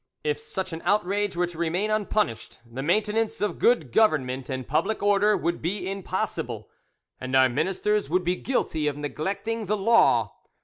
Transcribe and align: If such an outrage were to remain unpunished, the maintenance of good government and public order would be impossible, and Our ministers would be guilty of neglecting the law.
If 0.23 0.39
such 0.39 0.73
an 0.73 0.81
outrage 0.83 1.35
were 1.37 1.45
to 1.45 1.59
remain 1.59 1.91
unpunished, 1.91 2.59
the 2.65 2.81
maintenance 2.81 3.39
of 3.39 3.59
good 3.59 3.91
government 3.91 4.49
and 4.49 4.67
public 4.67 5.03
order 5.03 5.37
would 5.37 5.61
be 5.61 5.87
impossible, 5.87 6.71
and 7.19 7.35
Our 7.35 7.49
ministers 7.49 8.09
would 8.09 8.23
be 8.23 8.35
guilty 8.37 8.87
of 8.87 8.97
neglecting 8.97 9.67
the 9.67 9.77
law. 9.77 10.33